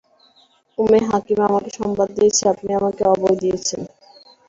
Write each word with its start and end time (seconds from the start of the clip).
উম্মে 0.77 0.99
হাকীম 1.07 1.39
আমাকে 1.47 1.69
সংবাদ 1.79 2.09
দিয়েছে, 2.17 2.43
আপনি 2.53 2.69
আমাকে 2.79 3.01
অভয় 3.13 3.37
দিয়েছেন। 3.41 3.81